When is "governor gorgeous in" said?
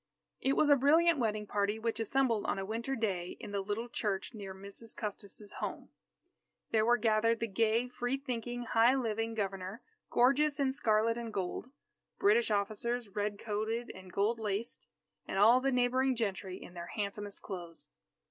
9.35-10.71